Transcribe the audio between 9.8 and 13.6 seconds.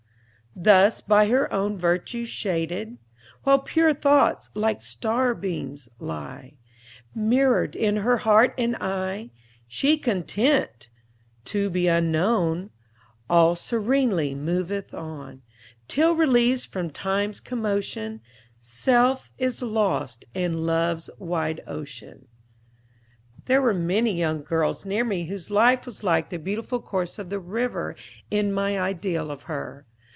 content to be unknown, All